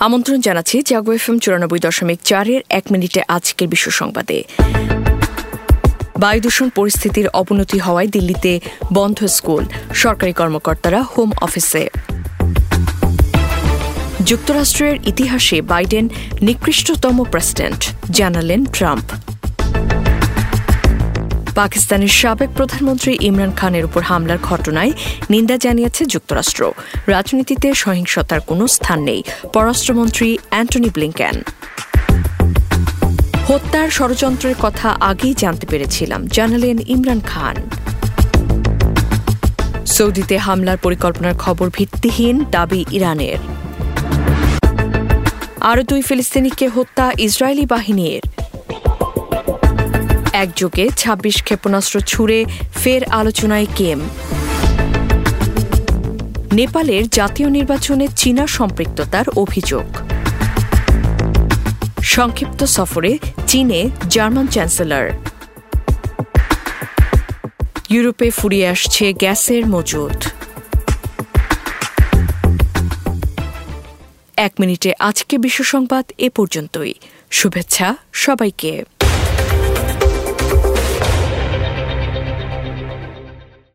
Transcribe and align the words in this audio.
আমন্ত্রণ 0.00 0.40
জানাচ্ছি 0.40 0.82
জাগো 0.82 1.12
এফএম 1.12 1.38
চুরানব্বই 1.38 1.80
দশমিক 1.80 2.20
চারের 2.24 2.60
এক 2.70 2.84
মিনিটে 2.92 3.22
আজকের 3.28 3.68
বিশ্ব 3.68 3.90
সংবাদে। 3.90 4.44
বায়ু 6.18 6.40
দূষণ 6.40 6.68
পরিস্থিতির 6.74 7.28
অবনতি 7.28 7.78
হওয়ায় 7.78 8.08
দিল্লিতে 8.08 8.60
বন্ধ 8.92 9.24
স্কুল, 9.26 9.64
সরকারি 9.94 10.32
কর্মকর্তারা 10.32 11.02
হোম 11.02 11.32
অফিসে। 11.40 11.88
যুক্তরাষ্ট্রের 14.20 14.96
ইতিহাসে 15.06 15.62
বাইডেন 15.62 16.08
নিকৃষ্টতম 16.42 17.24
প্রেসিডেন্ট, 17.24 17.90
জানালেন 18.10 18.64
ট্রাম্প। 18.64 19.33
পাকিস্তানের 21.54 22.08
সাবেক 22.08 22.50
প্রধানমন্ত্রী 22.56 23.16
ইমরান 23.20 23.52
খানের 23.52 23.84
উপর 23.84 24.02
হামলার 24.02 24.38
ঘটনায় 24.42 24.92
নিন্দা 25.30 25.56
জানিয়েছে 25.56 26.04
যুক্তরাষ্ট্র। 26.06 26.72
রাজনীতিতে 27.06 27.74
সহিংসতার 27.74 28.40
কোনো 28.40 28.66
স্থান 28.66 29.00
নেই, 29.00 29.22
পররাষ্ট্রমন্ত্রী 29.52 30.38
অ্যান্টনি 30.50 30.90
ব্লিংকেন। 30.90 31.42
হত্যার 33.48 33.90
ষড়যন্ত্রের 33.90 34.54
কথা 34.62 34.88
আগেই 35.00 35.34
জানতে 35.34 35.66
পেরেছিলাম, 35.66 36.26
জানালেন 36.26 36.78
ইমরান 36.86 37.20
খান। 37.20 37.56
সৌদিতে 39.86 40.38
হামলার 40.38 40.76
পরিকল্পনার 40.76 41.34
খবর 41.34 41.70
ভিত্তিহীন 41.74 42.44
দাবি 42.50 42.84
ইরানের। 42.90 43.38
আরও 45.60 45.82
দুই 45.82 46.02
ফিলিস্তিনিকে 46.02 46.68
হত্যা 46.68 47.12
ইসরায়েলি 47.18 47.66
বাহিনীর। 47.66 48.33
একযোগে 50.42 50.84
২৬ 50.96 51.42
ক্ষেপণাস্ত্র 51.42 52.00
ছুড়ে 52.00 52.44
ফের 52.74 53.02
আলোচনায় 53.04 53.66
কেম 53.76 54.00
নেপালের 56.52 57.04
জাতীয় 57.08 57.50
নির্বাচনে 57.50 58.06
চীনা 58.16 58.46
সম্পৃক্ততার 58.46 59.24
অভিযোগ। 59.36 59.86
সংক্ষিপ্ত 62.02 62.64
সফরে 62.64 63.18
চীনে 63.46 63.90
জার্মান 64.10 64.46
চ্যান্সেলর। 64.46 65.06
ইউরোপে 67.88 68.30
ফুরিয়ে 68.30 68.68
আসছে 68.68 69.12
গ্যাসের 69.12 69.66
মজুদ। 69.66 70.18
এক 74.36 74.52
মিনিটে 74.60 74.90
আজকে 74.98 75.38
বিশ্ব 75.38 75.60
সংবাদ 75.64 76.04
এ 76.18 76.28
পর্যন্তই। 76.30 76.94
শুভেচ্ছা 77.30 77.96
সবাইকে। 78.12 78.72